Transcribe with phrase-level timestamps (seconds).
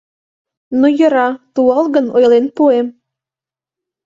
[0.79, 2.87] —Ну, йӧра, туалгын ойлен пуэм...